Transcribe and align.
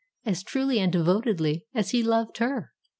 as 0.25 0.41
truly 0.41 0.79
and 0.79 0.91
devotedly 0.91 1.67
as 1.75 1.91
he 1.91 2.01
loved 2.01 2.39
her. 2.39 2.71